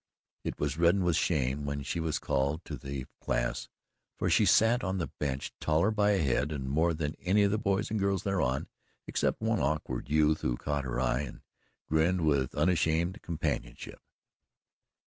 It 0.43 0.59
reddened 0.77 1.03
with 1.03 1.15
shame 1.15 1.63
when 1.63 1.83
she 1.83 1.99
was 1.99 2.17
called 2.17 2.65
to 2.65 2.75
the 2.75 3.05
class, 3.19 3.69
for 4.17 4.31
she 4.31 4.47
sat 4.47 4.83
on 4.83 4.97
the 4.97 5.11
bench, 5.19 5.53
taller 5.61 5.91
by 5.91 6.13
a 6.13 6.23
head 6.23 6.51
and 6.51 6.67
more 6.67 6.95
than 6.95 7.13
any 7.19 7.43
of 7.43 7.51
the 7.51 7.59
boys 7.59 7.91
and 7.91 7.99
girls 7.99 8.23
thereon, 8.23 8.67
except 9.05 9.41
one 9.41 9.59
awkward 9.59 10.09
youth 10.09 10.41
who 10.41 10.57
caught 10.57 10.85
her 10.85 10.99
eye 10.99 11.19
and 11.21 11.41
grinned 11.87 12.25
with 12.25 12.55
unashamed 12.55 13.21
companionship. 13.21 14.01